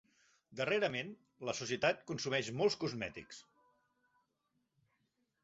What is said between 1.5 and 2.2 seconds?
societat